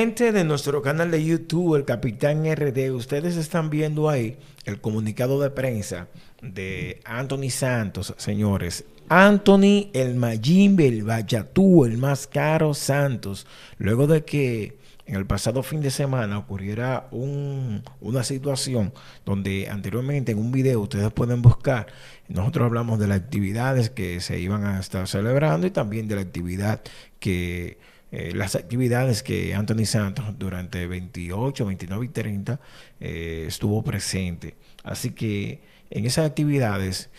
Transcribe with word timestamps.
De 0.00 0.44
nuestro 0.44 0.80
canal 0.80 1.10
de 1.10 1.22
YouTube, 1.22 1.76
el 1.76 1.84
Capitán 1.84 2.50
RD, 2.50 2.90
ustedes 2.94 3.36
están 3.36 3.68
viendo 3.68 4.08
ahí 4.08 4.38
el 4.64 4.80
comunicado 4.80 5.38
de 5.42 5.50
prensa 5.50 6.08
de 6.40 7.02
Anthony 7.04 7.50
Santos, 7.50 8.14
señores. 8.16 8.86
Anthony, 9.10 9.90
el 9.92 10.14
Majimbe, 10.14 10.88
el 10.88 11.02
Bayatú, 11.02 11.84
el 11.84 11.98
más 11.98 12.26
caro 12.26 12.72
Santos, 12.72 13.46
luego 13.76 14.06
de 14.06 14.24
que 14.24 14.78
en 15.04 15.16
el 15.16 15.26
pasado 15.26 15.62
fin 15.62 15.82
de 15.82 15.90
semana 15.90 16.38
ocurriera 16.38 17.06
una 17.10 18.24
situación 18.24 18.94
donde 19.26 19.68
anteriormente 19.68 20.32
en 20.32 20.38
un 20.38 20.50
video 20.50 20.80
ustedes 20.80 21.12
pueden 21.12 21.42
buscar, 21.42 21.88
nosotros 22.26 22.64
hablamos 22.64 22.98
de 22.98 23.06
las 23.06 23.18
actividades 23.18 23.90
que 23.90 24.22
se 24.22 24.40
iban 24.40 24.64
a 24.64 24.80
estar 24.80 25.06
celebrando 25.06 25.66
y 25.66 25.70
también 25.70 26.08
de 26.08 26.14
la 26.14 26.22
actividad 26.22 26.80
que 27.18 27.76
eh, 28.12 28.32
las 28.34 28.56
actividades 28.56 29.22
que 29.22 29.54
Anthony 29.54 29.84
Santos 29.84 30.24
durante 30.38 30.86
28, 30.86 31.64
29 31.64 32.06
y 32.06 32.08
30 32.08 32.60
eh, 32.98 33.44
estuvo 33.46 33.82
presente. 33.82 34.56
Así 34.82 35.10
que 35.10 35.60
en 35.90 36.06
esas 36.06 36.26
actividades 36.26 37.10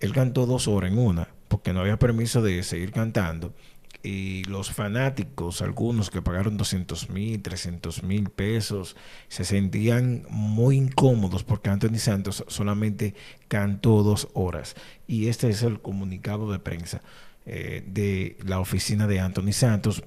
él 0.00 0.12
cantó 0.12 0.46
dos 0.46 0.66
horas 0.66 0.90
en 0.90 0.98
una, 0.98 1.28
porque 1.48 1.72
no 1.72 1.80
había 1.80 1.98
permiso 1.98 2.42
de 2.42 2.62
seguir 2.62 2.90
cantando. 2.90 3.54
Y 4.02 4.44
los 4.44 4.72
fanáticos, 4.72 5.60
algunos 5.60 6.10
que 6.10 6.22
pagaron 6.22 6.56
200 6.56 7.10
mil, 7.10 7.42
300 7.42 8.02
mil 8.02 8.30
pesos, 8.30 8.96
se 9.28 9.44
sentían 9.44 10.24
muy 10.30 10.78
incómodos 10.78 11.44
porque 11.44 11.68
Anthony 11.68 11.98
Santos 11.98 12.44
solamente 12.48 13.14
cantó 13.48 14.02
dos 14.02 14.28
horas. 14.32 14.74
Y 15.06 15.28
este 15.28 15.50
es 15.50 15.62
el 15.62 15.80
comunicado 15.82 16.50
de 16.50 16.58
prensa 16.58 17.02
eh, 17.44 17.84
de 17.86 18.38
la 18.44 18.58
oficina 18.58 19.06
de 19.06 19.20
Anthony 19.20 19.52
Santos 19.52 20.02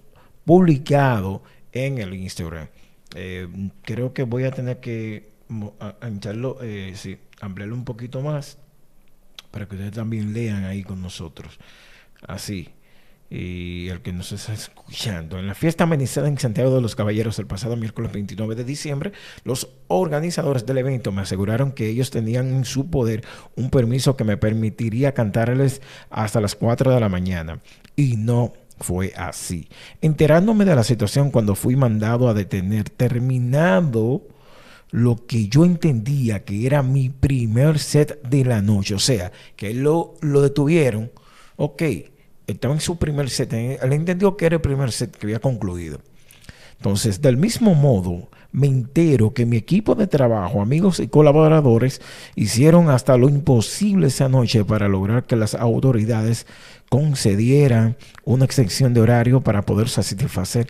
publicado 0.45 1.43
en 1.71 1.97
el 1.97 2.13
Instagram. 2.13 2.67
Eh, 3.15 3.47
creo 3.83 4.13
que 4.13 4.23
voy 4.23 4.43
a 4.45 4.51
tener 4.51 4.79
que 4.79 5.31
hincharlo, 6.07 6.57
eh, 6.61 6.93
sí, 6.95 7.17
ampliarlo 7.41 7.75
un 7.75 7.85
poquito 7.85 8.21
más 8.21 8.57
para 9.51 9.67
que 9.67 9.75
ustedes 9.75 9.93
también 9.93 10.33
lean 10.33 10.65
ahí 10.65 10.83
con 10.83 11.01
nosotros. 11.01 11.59
Así. 12.27 12.69
Y 13.29 13.87
el 13.89 14.01
que 14.01 14.13
nos 14.13 14.31
está 14.31 14.53
escuchando. 14.53 15.39
En 15.39 15.47
la 15.47 15.55
fiesta 15.55 15.85
amenizada 15.85 16.27
en 16.27 16.37
Santiago 16.37 16.73
de 16.73 16.81
los 16.81 16.95
Caballeros 16.95 17.39
el 17.39 17.47
pasado 17.47 17.75
miércoles 17.75 18.11
29 18.11 18.55
de 18.55 18.63
diciembre, 18.63 19.11
los 19.43 19.69
organizadores 19.87 20.65
del 20.65 20.79
evento 20.79 21.11
me 21.11 21.21
aseguraron 21.21 21.71
que 21.71 21.87
ellos 21.87 22.11
tenían 22.11 22.53
en 22.53 22.65
su 22.65 22.89
poder 22.89 23.23
un 23.55 23.69
permiso 23.69 24.15
que 24.15 24.23
me 24.23 24.37
permitiría 24.37 25.13
cantarles 25.13 25.81
hasta 26.09 26.41
las 26.41 26.55
4 26.55 26.91
de 26.91 26.99
la 26.99 27.09
mañana. 27.09 27.59
Y 27.95 28.17
no 28.17 28.53
fue 28.83 29.13
así. 29.15 29.69
Enterándome 30.01 30.65
de 30.65 30.75
la 30.75 30.83
situación 30.83 31.31
cuando 31.31 31.55
fui 31.55 31.75
mandado 31.75 32.27
a 32.27 32.33
detener, 32.33 32.89
terminado 32.89 34.21
lo 34.91 35.25
que 35.25 35.47
yo 35.47 35.65
entendía 35.65 36.43
que 36.43 36.67
era 36.67 36.83
mi 36.83 37.09
primer 37.09 37.79
set 37.79 38.21
de 38.21 38.45
la 38.45 38.61
noche, 38.61 38.93
o 38.93 38.99
sea, 38.99 39.31
que 39.55 39.73
lo, 39.73 40.13
lo 40.21 40.41
detuvieron, 40.41 41.11
ok, 41.55 41.81
estaba 42.45 42.75
en 42.75 42.81
su 42.81 42.99
primer 42.99 43.29
set, 43.31 43.53
él 43.53 43.93
entendió 43.93 44.37
que 44.37 44.45
era 44.45 44.57
el 44.57 44.61
primer 44.61 44.91
set 44.91 45.15
que 45.15 45.25
había 45.25 45.39
concluido. 45.39 45.99
Entonces, 46.77 47.21
del 47.21 47.37
mismo 47.37 47.75
modo, 47.75 48.29
me 48.51 48.67
entero 48.67 49.33
que 49.33 49.45
mi 49.45 49.57
equipo 49.57 49.95
de 49.95 50.07
trabajo, 50.07 50.61
amigos 50.61 50.99
y 50.99 51.07
colaboradores, 51.07 52.01
hicieron 52.35 52.89
hasta 52.89 53.17
lo 53.17 53.27
imposible 53.27 54.07
esa 54.07 54.29
noche 54.29 54.63
para 54.63 54.87
lograr 54.87 55.25
que 55.25 55.35
las 55.35 55.55
autoridades 55.55 56.45
concedieran 56.89 57.97
una 58.23 58.45
extensión 58.45 58.93
de 58.93 59.01
horario 59.01 59.41
para 59.41 59.63
poder 59.63 59.89
satisfacer 59.89 60.67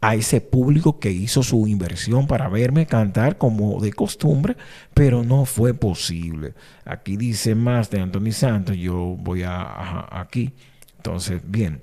a 0.00 0.16
ese 0.16 0.40
público 0.40 0.98
que 0.98 1.12
hizo 1.12 1.44
su 1.44 1.68
inversión 1.68 2.26
para 2.26 2.48
verme 2.48 2.86
cantar 2.86 3.38
como 3.38 3.80
de 3.80 3.92
costumbre, 3.92 4.56
pero 4.92 5.22
no 5.22 5.44
fue 5.44 5.74
posible. 5.74 6.54
Aquí 6.84 7.16
dice 7.16 7.54
más 7.54 7.88
de 7.88 8.00
Anthony 8.00 8.32
Santos, 8.32 8.76
yo 8.76 9.16
voy 9.20 9.44
a, 9.44 10.08
aquí. 10.10 10.52
Entonces, 10.96 11.40
bien. 11.46 11.82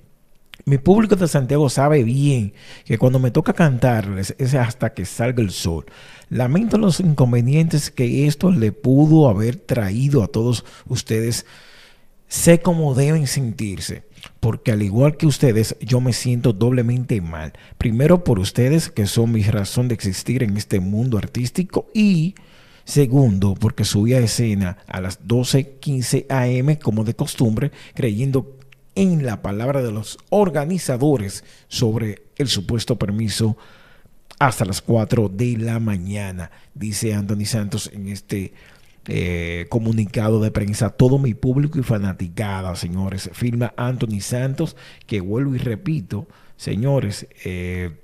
Mi 0.69 0.77
público 0.77 1.15
de 1.15 1.27
Santiago 1.27 1.67
sabe 1.67 2.03
bien 2.03 2.53
que 2.85 2.99
cuando 2.99 3.17
me 3.17 3.31
toca 3.31 3.53
cantarles 3.53 4.35
es 4.37 4.53
hasta 4.53 4.93
que 4.93 5.03
salga 5.03 5.41
el 5.41 5.49
sol. 5.49 5.87
Lamento 6.29 6.77
los 6.77 6.99
inconvenientes 6.99 7.89
que 7.89 8.27
esto 8.27 8.51
le 8.51 8.71
pudo 8.71 9.29
haber 9.29 9.55
traído 9.55 10.21
a 10.21 10.27
todos 10.27 10.63
ustedes 10.85 11.47
Sé 12.27 12.59
cómo 12.59 12.93
deben 12.93 13.25
sentirse, 13.25 14.03
porque 14.39 14.71
al 14.71 14.83
igual 14.83 15.17
que 15.17 15.25
ustedes, 15.25 15.75
yo 15.81 15.99
me 16.01 16.13
siento 16.13 16.53
doblemente 16.53 17.19
mal. 17.21 17.53
Primero 17.79 18.23
por 18.23 18.37
ustedes, 18.37 18.91
que 18.91 19.07
son 19.07 19.31
mi 19.31 19.41
razón 19.41 19.87
de 19.87 19.95
existir 19.95 20.43
en 20.43 20.55
este 20.55 20.79
mundo 20.79 21.17
artístico, 21.17 21.89
y 21.91 22.35
segundo, 22.83 23.55
porque 23.55 23.83
subí 23.83 24.13
a 24.13 24.19
escena 24.19 24.77
a 24.85 25.01
las 25.01 25.27
12:15 25.27 26.27
am 26.29 26.75
como 26.75 27.03
de 27.03 27.15
costumbre, 27.15 27.71
creyendo 27.95 28.58
en 28.95 29.25
la 29.25 29.41
palabra 29.41 29.81
de 29.81 29.91
los 29.91 30.17
organizadores 30.29 31.43
sobre 31.67 32.23
el 32.37 32.47
supuesto 32.47 32.97
permiso 32.97 33.57
hasta 34.39 34.65
las 34.65 34.81
4 34.81 35.29
de 35.29 35.57
la 35.57 35.79
mañana, 35.79 36.49
dice 36.73 37.13
Anthony 37.13 37.45
Santos 37.45 37.91
en 37.93 38.07
este 38.07 38.53
eh, 39.11 39.65
comunicado 39.69 40.39
de 40.39 40.51
prensa, 40.51 40.91
todo 40.91 41.17
mi 41.17 41.33
público 41.33 41.79
y 41.79 41.83
fanaticada, 41.83 42.75
señores. 42.75 43.29
Firma 43.33 43.73
Anthony 43.75 44.21
Santos, 44.21 44.75
que 45.07 45.19
vuelvo 45.19 45.55
y 45.55 45.57
repito, 45.57 46.27
señores, 46.57 47.27
eh, 47.43 47.97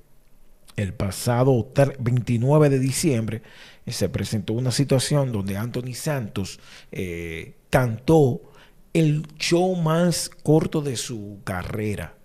el 0.76 0.94
pasado 0.94 1.72
29 2.00 2.70
de 2.70 2.80
diciembre 2.80 3.42
eh, 3.86 3.92
se 3.92 4.10
presentó 4.10 4.54
una 4.54 4.72
situación 4.72 5.32
donde 5.32 5.58
Anthony 5.58 5.94
Santos 5.94 6.60
cantó 7.70 8.42
el 8.96 9.28
show 9.38 9.76
más 9.76 10.32
corto 10.42 10.82
de 10.82 10.96
su 10.96 11.42
carrera. 11.44 12.16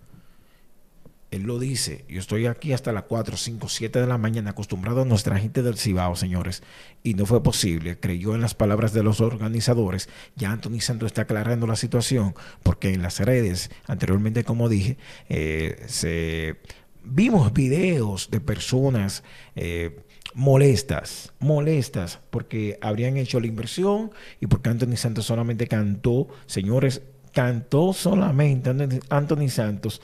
Él 1.29 1.43
lo 1.43 1.59
dice, 1.59 2.05
yo 2.07 2.17
estoy 2.17 2.45
aquí 2.45 2.71
hasta 2.71 2.93
las 2.93 3.03
4, 3.03 3.35
5, 3.35 3.67
7 3.67 3.99
de 3.99 4.07
la 4.07 4.17
mañana 4.17 4.51
acostumbrado 4.51 5.01
a 5.01 5.05
nuestra 5.05 5.37
gente 5.37 5.63
del 5.63 5.77
Cibao, 5.77 6.15
señores, 6.15 6.63
y 7.03 7.13
no 7.13 7.25
fue 7.25 7.43
posible. 7.43 7.99
Creyó 7.99 8.35
en 8.35 8.41
las 8.41 8.55
palabras 8.55 8.93
de 8.93 9.03
los 9.03 9.19
organizadores. 9.19 10.07
Ya 10.37 10.51
Anthony 10.51 10.79
Santos 10.79 11.07
está 11.07 11.23
aclarando 11.23 11.67
la 11.67 11.75
situación, 11.75 12.35
porque 12.63 12.93
en 12.93 13.01
las 13.01 13.19
redes, 13.19 13.69
anteriormente 13.87 14.45
como 14.45 14.69
dije, 14.69 14.97
eh, 15.27 15.83
se 15.87 16.55
vimos 17.03 17.51
videos 17.51 18.29
de 18.31 18.39
personas 18.39 19.23
eh, 19.57 20.05
molestas, 20.33 21.33
molestas, 21.39 22.19
porque 22.29 22.77
habrían 22.81 23.17
hecho 23.17 23.39
la 23.39 23.47
inversión 23.47 24.11
y 24.39 24.47
porque 24.47 24.69
Anthony 24.69 24.95
Santos 24.95 25.25
solamente 25.25 25.67
cantó, 25.67 26.27
señores, 26.45 27.01
cantó 27.33 27.93
solamente 27.93 28.69
Anthony 29.09 29.49
Santos 29.49 30.01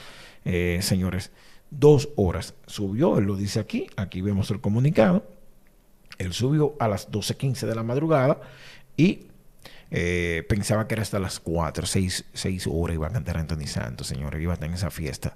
eh, 0.49 0.79
señores, 0.81 1.31
dos 1.71 2.07
horas. 2.15 2.53
Subió, 2.67 3.17
él 3.17 3.25
lo 3.25 3.35
dice 3.35 3.59
aquí, 3.59 3.87
aquí 3.97 4.21
vemos 4.21 4.49
el 4.49 4.61
comunicado. 4.61 5.29
Él 6.17 6.31
subió 6.31 6.75
a 6.79 6.87
las 6.87 7.11
12.15 7.11 7.67
de 7.67 7.75
la 7.75 7.83
madrugada 7.83 8.39
y 8.95 9.27
eh, 9.91 10.45
pensaba 10.47 10.87
que 10.87 10.93
era 10.93 11.03
hasta 11.03 11.19
las 11.19 11.41
4, 11.41 11.85
6, 11.85 12.25
6 12.31 12.67
horas 12.71 12.95
iba 12.95 13.07
a 13.07 13.11
cantar 13.11 13.37
Anthony 13.37 13.67
Santos, 13.67 14.07
señores, 14.07 14.41
iba 14.41 14.53
a 14.53 14.55
estar 14.55 14.69
en 14.69 14.75
esa 14.75 14.89
fiesta. 14.89 15.35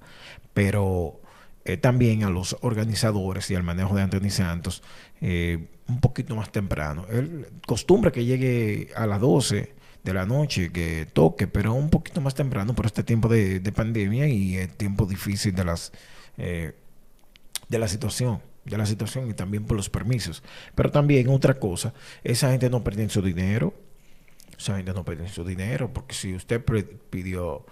Pero 0.54 1.20
eh, 1.66 1.78
también 1.78 2.24
a 2.24 2.30
los 2.30 2.58
organizadores 2.62 3.50
y 3.52 3.56
al 3.56 3.64
manejo 3.64 3.96
de 3.96 4.02
Anthony 4.02 4.30
Santos 4.30 4.84
un 5.22 6.00
poquito 6.00 6.36
más 6.36 6.52
temprano. 6.52 7.06
Él 7.10 7.48
costumbre 7.68 8.12
que 8.12 8.26
llegue 8.26 8.90
a 8.96 9.06
las 9.06 9.20
12 9.20 9.74
de 10.04 10.14
la 10.14 10.26
noche 10.26 10.72
que 10.72 11.08
toque, 11.12 11.48
pero 11.48 11.74
un 11.74 11.90
poquito 11.90 12.22
más 12.22 12.34
temprano 12.34 12.74
por 12.74 12.86
este 12.86 13.04
tiempo 13.04 13.28
de, 13.28 13.60
pandemia 13.72 14.28
y 14.28 14.58
el 14.58 14.70
tiempo 14.70 15.06
difícil 15.06 15.54
de 15.54 15.64
las 15.64 15.92
eh, 16.38 16.74
de 17.70 17.80
la 17.80 17.88
situación 17.88 18.42
de 18.66 18.78
la 18.78 18.86
situación 18.86 19.30
y 19.30 19.34
también 19.34 19.66
por 19.66 19.76
los 19.76 19.90
permisos. 19.90 20.44
Pero 20.76 20.92
también 20.92 21.28
otra 21.30 21.56
cosa, 21.56 21.94
esa 22.24 22.52
gente 22.52 22.70
no 22.70 22.84
pierde 22.84 23.10
su 23.10 23.22
dinero, 23.22 23.74
esa 24.56 24.78
gente 24.78 24.94
no 24.94 25.04
pierde 25.04 25.28
su 25.30 25.44
dinero, 25.44 25.92
porque 25.92 26.14
si 26.14 26.36
usted 26.36 26.64
pidió, 27.10 27.66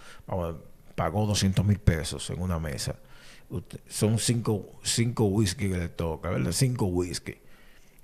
pagó 0.96 1.28
200 1.28 1.64
mil 1.64 1.78
pesos 1.78 2.28
en 2.32 2.42
una 2.42 2.58
mesa, 2.58 2.96
son 3.88 4.20
cinco, 4.20 4.80
cinco 4.84 5.26
whisky 5.26 5.70
que 5.70 5.78
le 5.78 5.90
toca, 5.90 6.30
¿verdad? 6.30 6.52
Cinco 6.52 6.86
whisky. 6.86 7.36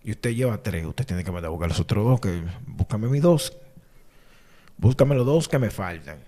Y 0.04 0.12
usted 0.12 0.32
lleva 0.32 0.62
tres, 0.62 0.86
usted 0.86 1.06
tiene 1.06 1.24
que 1.24 1.32
mandar 1.32 1.48
a 1.48 1.52
buscar 1.52 1.70
los 1.70 1.80
otros 1.80 2.06
dos, 2.06 2.20
que 2.22 2.44
búscame 2.68 3.08
mis 3.08 3.22
dos, 3.22 3.58
Búscame 4.78 5.16
los 5.16 5.26
dos 5.26 5.48
que 5.48 5.60
me 5.60 5.70
faltan. 5.70 6.20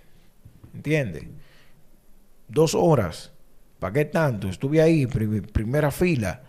¿Entiendes? 0.74 1.25
Dos 2.48 2.75
horas. 2.75 3.31
¿Para 3.80 3.94
qué 3.94 4.06
tanto? 4.06 4.48
Estuve 4.48 4.81
ahí, 4.81 5.06
primera 5.06 5.92
fila. 5.92 6.44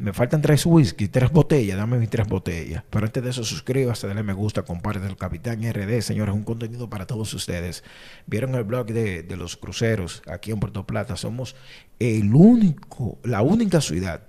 Me 0.00 0.14
faltan 0.14 0.40
tres 0.40 0.64
whisky, 0.64 1.08
tres 1.08 1.30
botellas, 1.30 1.76
dame 1.76 1.98
mis 1.98 2.08
tres 2.08 2.26
botellas. 2.26 2.82
Pero 2.88 3.04
antes 3.04 3.22
de 3.22 3.28
eso, 3.28 3.44
suscríbase, 3.44 4.06
dale 4.06 4.22
me 4.22 4.32
gusta, 4.32 4.62
comparte 4.62 5.06
el 5.06 5.16
Capitán 5.16 5.60
RD, 5.62 6.00
señores, 6.00 6.34
un 6.34 6.42
contenido 6.42 6.88
para 6.88 7.06
todos 7.06 7.34
ustedes. 7.34 7.84
Vieron 8.26 8.54
el 8.54 8.64
blog 8.64 8.86
de, 8.86 9.22
de 9.22 9.36
los 9.36 9.58
cruceros 9.58 10.22
aquí 10.26 10.52
en 10.52 10.60
Puerto 10.60 10.86
Plata. 10.86 11.16
Somos 11.16 11.54
el 11.98 12.34
único, 12.34 13.18
la 13.24 13.42
única 13.42 13.82
ciudad 13.82 14.22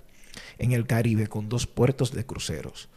en 0.58 0.74
el 0.74 0.86
Caribe 0.88 1.28
con 1.28 1.48
dos 1.48 1.68
puertos 1.68 2.12
de 2.12 2.26
cruceros. 2.26 2.90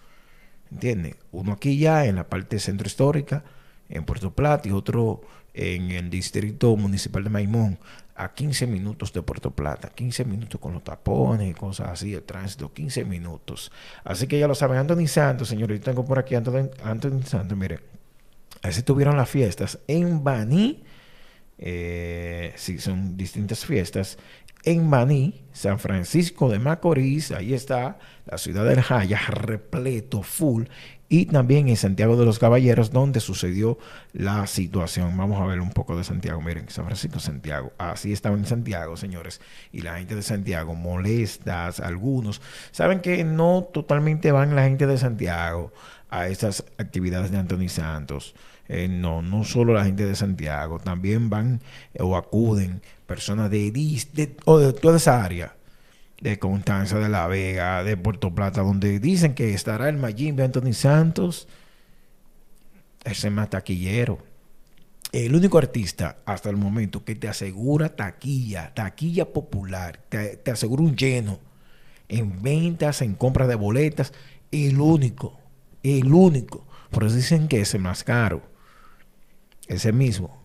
¿Entiendes? 0.73 1.15
Uno 1.31 1.53
aquí 1.53 1.79
ya 1.79 2.06
en 2.06 2.17
la 2.17 2.29
parte 2.29 2.59
centro 2.59 2.88
histórica, 2.88 3.44
en 3.88 4.04
Puerto 4.04 4.32
Plata, 4.32 4.69
y 4.69 4.72
otro 4.72 5.22
en 5.54 5.92
el 5.92 6.10
distrito 6.10 6.76
municipal 6.76 7.25
de 7.25 7.31
Maimón, 7.31 7.78
a 8.16 8.32
15 8.32 8.66
minutos 8.66 9.12
de 9.12 9.22
Puerto 9.22 9.50
Plata, 9.50 9.88
15 9.88 10.25
minutos 10.25 10.60
con 10.60 10.72
los 10.72 10.84
tapones 10.84 11.50
y 11.50 11.54
cosas 11.54 11.88
así, 11.88 12.14
el 12.14 12.22
tránsito, 12.22 12.72
15 12.72 13.04
minutos. 13.04 13.72
Así 14.04 14.26
que 14.26 14.38
ya 14.38 14.46
lo 14.46 14.54
saben, 14.54 14.78
Anthony 14.78 15.06
Santos, 15.06 15.48
señores, 15.48 15.78
yo 15.81 15.84
tengo 15.84 16.04
por 16.04 16.19
aquí 16.19 16.34
Anthony, 16.34 16.70
Anthony 16.84 17.22
Santos, 17.25 17.56
mire, 17.56 17.81
así 18.62 18.82
tuvieron 18.82 19.16
las 19.16 19.28
fiestas 19.28 19.78
en 19.88 20.22
Baní, 20.22 20.84
eh, 21.58 22.52
sí, 22.56 22.78
son 22.78 23.16
distintas 23.16 23.64
fiestas, 23.64 24.19
en 24.64 24.90
Baní, 24.90 25.44
San 25.55 25.79
Francisco 25.79 26.51
de 26.51 26.59
Macorís, 26.59 27.31
ahí 27.31 27.55
está 27.55 27.97
la 28.27 28.39
ciudad 28.39 28.65
del 28.65 28.83
Jaya, 28.83 29.21
repleto, 29.29 30.23
full, 30.23 30.65
y 31.09 31.27
también 31.27 31.69
en 31.69 31.77
Santiago 31.77 32.17
de 32.17 32.25
los 32.25 32.41
Caballeros, 32.41 32.91
donde 32.91 33.21
sucedió 33.21 33.79
la 34.12 34.49
situación. 34.49 35.17
Vamos 35.17 35.41
a 35.41 35.47
ver 35.47 35.61
un 35.61 35.71
poco 35.71 35.97
de 35.97 36.03
Santiago. 36.03 36.41
Miren, 36.41 36.69
San 36.71 36.87
Francisco, 36.87 37.21
Santiago. 37.21 37.73
Así 37.79 38.12
estaba 38.12 38.37
en 38.37 38.47
Santiago, 38.47 38.97
señores. 38.97 39.41
Y 39.71 39.83
la 39.83 39.99
gente 39.99 40.17
de 40.17 40.23
Santiago, 40.23 40.75
molestas, 40.75 41.79
algunos. 41.79 42.43
Saben 42.73 43.01
que 43.01 43.23
no 43.23 43.69
totalmente 43.73 44.33
van 44.33 44.56
la 44.56 44.65
gente 44.65 44.89
de 44.89 44.99
Santiago 44.99 45.73
a 46.11 46.27
estas 46.27 46.65
actividades 46.79 47.31
de 47.31 47.39
Anthony 47.39 47.69
Santos. 47.69 48.35
Eh, 48.67 48.89
no, 48.89 49.23
no 49.23 49.45
solo 49.45 49.75
la 49.75 49.85
gente 49.85 50.06
de 50.06 50.17
Santiago, 50.17 50.81
también 50.81 51.31
van 51.31 51.61
o 52.01 52.17
acuden 52.17 52.83
personas 53.06 53.51
de, 53.51 53.71
de, 53.71 54.37
o 54.47 54.59
de 54.59 54.73
toda 54.73 54.97
esa 54.97 55.23
área 55.23 55.44
de 56.25 56.38
Constanza 56.38 56.99
de 56.99 57.11
la 57.11 57.26
Vega, 57.26 57.85
de 57.85 57.99
Puerto 57.99 58.35
Plata, 58.35 58.62
donde 58.62 58.99
dicen 58.99 59.35
que 59.35 59.53
estará 59.53 59.91
el 59.91 59.99
Mayimbe 59.99 60.43
Anthony 60.43 60.73
Santos, 60.73 61.47
ese 63.05 63.29
más 63.29 63.50
taquillero. 63.50 64.19
El 65.12 65.37
único 65.37 65.59
artista 65.59 66.17
hasta 66.25 66.49
el 66.49 66.56
momento 66.56 67.05
que 67.05 67.15
te 67.15 67.29
asegura 67.29 67.94
taquilla, 67.94 68.73
taquilla 68.73 69.35
popular, 69.35 70.00
te, 70.09 70.38
te 70.38 70.50
asegura 70.50 70.82
un 70.82 70.97
lleno 70.97 71.41
en 72.09 72.43
ventas, 72.43 73.03
en 73.03 73.15
compra 73.15 73.47
de 73.47 73.56
boletas, 73.56 74.15
el 74.50 74.81
único, 74.81 75.38
el 75.82 76.11
único. 76.11 76.67
Por 76.91 77.05
eso 77.05 77.17
dicen 77.17 77.49
que 77.49 77.61
es 77.61 77.75
el 77.75 77.82
más 77.82 78.03
caro. 78.03 78.41
Ese 79.67 79.93
mismo. 79.93 80.43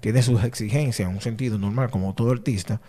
Tiene 0.00 0.22
sus 0.22 0.42
exigencias 0.44 1.06
en 1.06 1.14
un 1.14 1.20
sentido 1.20 1.58
normal, 1.58 1.90
como 1.90 2.14
todo 2.14 2.32
artista, 2.32 2.80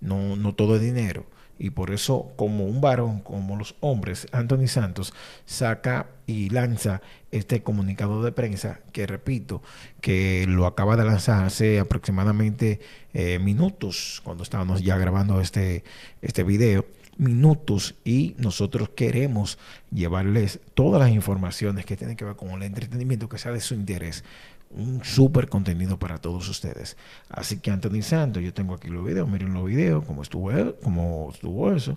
no, 0.00 0.36
no 0.36 0.54
todo 0.54 0.76
es 0.76 0.82
dinero. 0.82 1.26
Y 1.58 1.70
por 1.70 1.90
eso, 1.90 2.32
como 2.36 2.66
un 2.66 2.80
varón, 2.82 3.20
como 3.20 3.56
los 3.56 3.76
hombres, 3.80 4.28
Anthony 4.32 4.66
Santos 4.66 5.14
saca 5.46 6.06
y 6.26 6.50
lanza 6.50 7.00
este 7.30 7.62
comunicado 7.62 8.22
de 8.22 8.32
prensa, 8.32 8.80
que 8.92 9.06
repito, 9.06 9.62
que 10.02 10.44
lo 10.46 10.66
acaba 10.66 10.96
de 10.96 11.04
lanzar 11.04 11.44
hace 11.44 11.78
aproximadamente 11.78 12.80
eh, 13.14 13.38
minutos, 13.38 14.20
cuando 14.22 14.42
estábamos 14.42 14.82
ya 14.82 14.98
grabando 14.98 15.40
este, 15.40 15.82
este 16.20 16.44
video, 16.44 16.84
minutos, 17.18 17.94
y 18.04 18.34
nosotros 18.38 18.90
queremos 18.90 19.58
llevarles 19.90 20.60
todas 20.74 21.00
las 21.00 21.10
informaciones 21.10 21.86
que 21.86 21.96
tienen 21.96 22.16
que 22.16 22.24
ver 22.24 22.36
con 22.36 22.50
el 22.50 22.62
entretenimiento 22.62 23.28
que 23.28 23.38
sea 23.38 23.52
de 23.52 23.60
su 23.60 23.74
interés 23.74 24.24
un 24.70 25.04
súper 25.04 25.48
contenido 25.48 25.98
para 25.98 26.18
todos 26.18 26.48
ustedes. 26.48 26.96
Así 27.30 27.58
que 27.58 27.70
Anthony 27.70 28.02
Santos, 28.02 28.42
yo 28.42 28.52
tengo 28.52 28.74
aquí 28.74 28.88
los 28.88 29.04
videos, 29.04 29.28
miren 29.28 29.54
los 29.54 29.64
videos, 29.64 30.04
cómo 30.04 30.22
estuvo, 30.22 30.50
cómo 30.82 31.30
estuvo 31.32 31.72
eso. 31.72 31.96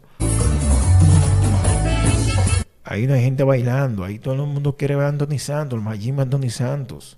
Ahí 2.83 3.05
no 3.05 3.13
hay 3.13 3.23
gente 3.23 3.43
bailando, 3.43 4.03
ahí 4.03 4.17
todo 4.17 4.33
el 4.33 4.41
mundo 4.41 4.75
quiere 4.75 4.95
ver 4.95 5.05
a 5.05 5.09
Anthony 5.09 5.37
Santos, 5.37 5.77
el 5.77 5.83
Majima 5.83 6.23
Anthony 6.23 6.49
Santos. 6.49 7.17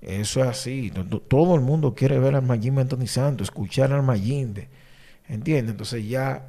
Eso 0.00 0.40
es 0.40 0.46
así, 0.46 0.92
todo 1.28 1.54
el 1.54 1.60
mundo 1.60 1.94
quiere 1.94 2.18
ver 2.18 2.34
al 2.34 2.42
Majima 2.42 2.80
Anthony 2.80 3.06
Santos, 3.06 3.48
escuchar 3.48 3.92
al 3.92 4.02
Mayimbe. 4.02 4.68
¿Entiendes? 5.28 5.72
Entonces 5.72 6.08
ya 6.08 6.46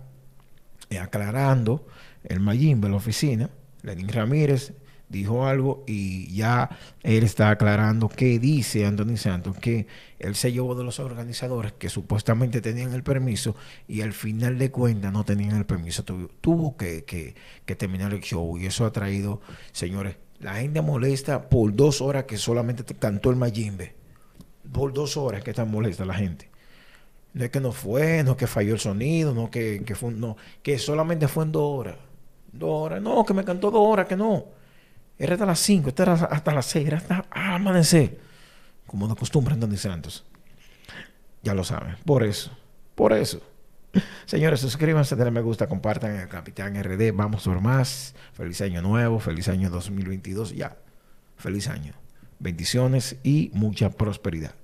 aclarando, 1.02 1.86
el 2.24 2.40
Mayimbe, 2.40 2.90
la 2.90 2.96
oficina, 2.96 3.50
Lenín 3.84 4.10
Ramírez, 4.10 4.74
dijo 5.10 5.46
algo 5.46 5.84
y 5.88 6.34
ya 6.34 6.70
él 7.04 7.24
está 7.24 7.50
aclarando 7.50 8.10
qué 8.10 8.40
dice 8.40 8.86
Anthony 8.86 9.18
Santos, 9.18 9.58
que 9.58 9.88
él 10.20 10.36
se 10.36 10.52
llevó 10.52 10.76
de 10.76 10.84
los 10.84 11.00
organizadores 11.00 11.74
que 11.74 11.90
supuestamente 11.90 12.62
tenían 12.62 12.94
el 12.94 13.04
permiso 13.04 13.56
y 13.88 14.02
al 14.02 14.14
final 14.14 14.58
de 14.58 14.72
cuentas 14.72 15.14
no 15.14 15.24
tenían 15.24 15.56
el 15.58 15.66
permiso. 15.66 16.04
Tuvo, 16.04 16.76
que, 16.76 17.06
que, 17.06 17.76
terminar 17.76 18.14
el 18.14 18.22
show 18.22 18.58
y 18.58 18.66
eso 18.66 18.86
ha 18.86 18.92
traído, 18.92 19.42
señores, 19.72 20.18
la 20.40 20.56
gente 20.56 20.82
molesta 20.82 21.50
por 21.50 21.76
dos 21.76 22.02
horas 22.02 22.26
que 22.26 22.38
solamente 22.38 22.84
cantó 22.96 23.30
el 23.30 23.38
Mayimbe. 23.38 23.96
Por 24.72 24.94
dos 24.94 25.16
horas 25.16 25.44
que 25.44 25.52
está 25.52 25.66
molesta 25.66 26.06
la 26.06 26.14
gente. 26.16 26.50
No 27.38 27.44
es 27.44 27.52
que 27.52 27.60
no 27.60 27.72
fue, 27.72 28.24
no 28.24 28.32
es 28.32 28.38
que 28.38 28.48
falló 28.48 28.74
el 28.74 28.80
sonido, 28.80 29.32
no 29.32 29.52
que, 29.52 29.84
que 29.86 29.94
fue, 29.94 30.12
no, 30.12 30.38
que 30.64 30.80
solamente 30.80 31.28
fue 31.28 31.44
en 31.44 31.52
dos 31.52 31.80
horas. 31.80 31.96
Dos 32.52 32.70
horas, 32.72 33.00
no, 33.00 33.24
que 33.24 33.36
me 33.36 33.44
cantó 33.44 33.70
dos 33.70 33.86
horas, 33.86 34.08
que 34.08 34.16
no. 34.16 34.46
Era 35.20 35.34
hasta 35.34 35.46
las 35.46 35.60
5, 35.60 35.94
era 35.96 36.14
hasta 36.14 36.52
las 36.52 36.66
6, 36.66 36.88
era 36.88 36.98
hasta 36.98 37.26
amanecer. 37.30 38.20
Como 38.88 39.08
de 39.08 39.16
costumbre 39.16 39.54
Anthony 39.54 39.78
Santos. 39.78 40.26
Ya 41.44 41.54
lo 41.54 41.64
saben. 41.64 41.96
Por 42.06 42.24
eso. 42.24 42.50
Por 42.96 43.14
eso. 43.14 43.40
Señores, 44.26 44.60
suscríbanse, 44.60 45.16
denle 45.16 45.30
me 45.30 45.42
gusta, 45.42 45.68
compartan 45.68 46.16
el 46.16 46.28
Capitán 46.28 46.74
RD. 46.82 47.14
Vamos 47.14 47.44
por 47.44 47.62
más. 47.62 48.16
Feliz 48.34 48.62
año 48.62 48.82
nuevo, 48.82 49.20
feliz 49.20 49.48
año 49.48 49.70
2022. 49.70 50.56
Ya. 50.56 50.76
Feliz 51.36 51.68
año. 51.68 51.94
Bendiciones 52.40 53.18
y 53.22 53.52
mucha 53.54 53.92
prosperidad. 53.92 54.56